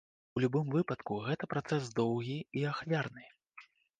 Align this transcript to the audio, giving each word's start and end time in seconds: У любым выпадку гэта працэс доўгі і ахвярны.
У 0.37 0.41
любым 0.43 0.71
выпадку 0.75 1.17
гэта 1.27 1.49
працэс 1.53 1.83
доўгі 2.01 2.39
і 2.61 2.65
ахвярны. 2.73 3.29